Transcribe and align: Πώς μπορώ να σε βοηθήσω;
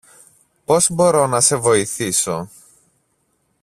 Πώς 0.65 0.89
μπορώ 0.91 1.27
να 1.27 1.41
σε 1.41 1.55
βοηθήσω; 1.55 2.49